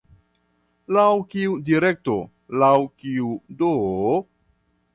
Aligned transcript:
Laŭ 0.97 1.03
kiu 1.33 1.59
direkto, 1.67 2.17
laŭ 2.63 2.73
kiu 3.03 3.33
do? 3.61 3.71